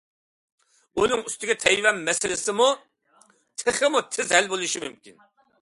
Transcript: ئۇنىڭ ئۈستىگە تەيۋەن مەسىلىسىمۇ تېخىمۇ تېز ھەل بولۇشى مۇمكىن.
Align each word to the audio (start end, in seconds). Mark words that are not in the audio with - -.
ئۇنىڭ 1.01 1.21
ئۈستىگە 1.31 1.57
تەيۋەن 1.65 2.01
مەسىلىسىمۇ 2.09 2.71
تېخىمۇ 3.65 4.03
تېز 4.17 4.37
ھەل 4.39 4.55
بولۇشى 4.57 4.87
مۇمكىن. 4.89 5.23